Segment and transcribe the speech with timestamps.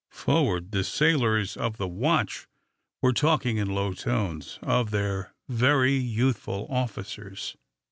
[0.09, 2.47] Forward, the sailors of the watch
[3.03, 7.55] were talking in low tones of their very youthful officers.